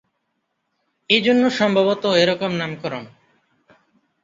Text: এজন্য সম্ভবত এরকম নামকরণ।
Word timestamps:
এজন্য 1.09 1.43
সম্ভবত 1.49 2.03
এরকম 2.21 2.51
নামকরণ। 2.55 3.03